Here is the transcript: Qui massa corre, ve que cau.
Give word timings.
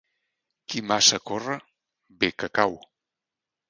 Qui 0.69 0.83
massa 0.93 1.21
corre, 1.33 1.59
ve 2.19 2.35
que 2.39 2.53
cau. 2.61 2.79